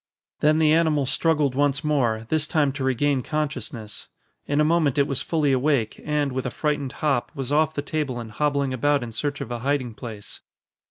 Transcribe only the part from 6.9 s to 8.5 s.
hop, was off the table and